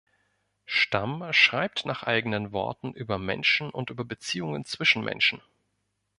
Stamm 0.65 1.27
schreibt 1.31 1.85
nach 1.85 2.01
eigenen 2.01 2.51
Worten 2.53 2.91
„über 2.93 3.19
Menschen 3.19 3.69
und 3.69 3.91
über 3.91 4.03
Beziehungen 4.03 4.65
zwischen 4.65 5.03
Menschen“. 5.03 5.43